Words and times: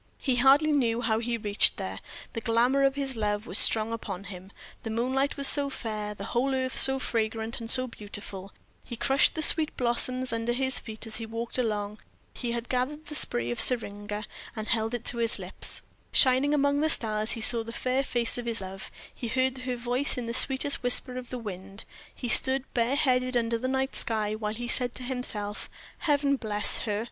He 0.17 0.37
hardly 0.37 0.71
knew 0.71 1.01
how 1.01 1.19
he 1.19 1.37
reached 1.37 1.77
there, 1.77 1.99
the 2.33 2.41
glamour 2.41 2.83
of 2.83 2.95
his 2.95 3.15
love 3.15 3.45
was 3.45 3.59
strong 3.59 3.93
upon 3.93 4.23
him, 4.23 4.51
the 4.81 4.89
moonlight 4.89 5.37
was 5.37 5.47
so 5.47 5.69
fair, 5.69 6.15
the 6.15 6.23
whole 6.23 6.55
earth 6.55 6.75
so 6.75 6.97
fragrant 6.97 7.59
and 7.59 7.69
so 7.69 7.85
beautiful; 7.85 8.51
he 8.83 8.95
crushed 8.95 9.35
the 9.35 9.43
sweet 9.43 9.77
blossoms 9.77 10.33
under 10.33 10.53
his 10.53 10.79
feet 10.79 11.05
as 11.05 11.17
he 11.17 11.27
walked 11.27 11.59
along; 11.59 11.99
he 12.33 12.51
had 12.51 12.67
gathered 12.67 13.05
the 13.05 13.13
spray 13.15 13.51
of 13.51 13.59
syringa, 13.59 14.25
and 14.55 14.69
he 14.69 14.73
held 14.73 14.95
it 14.95 15.05
to 15.05 15.17
his 15.17 15.37
lips; 15.37 15.83
shining 16.11 16.55
among 16.55 16.81
the 16.81 16.89
stars 16.89 17.33
he 17.33 17.41
saw 17.41 17.63
the 17.63 17.71
fair 17.71 18.01
face 18.01 18.39
of 18.39 18.47
his 18.47 18.59
love, 18.61 18.89
he 19.13 19.27
heard 19.27 19.55
her 19.59 19.75
voice 19.75 20.17
in 20.17 20.25
the 20.25 20.33
sweet 20.33 20.63
whisper 20.81 21.15
of 21.15 21.29
the 21.29 21.37
wind; 21.37 21.83
he 22.15 22.27
stood 22.27 22.63
bare 22.73 22.95
headed 22.95 23.37
under 23.37 23.59
the 23.59 23.67
night 23.67 23.95
sky, 23.95 24.33
while 24.33 24.55
he 24.55 24.67
said 24.67 24.95
to 24.95 25.03
himself, 25.03 25.69
"Heaven 25.99 26.37
bless 26.37 26.77
her!" 26.87 26.99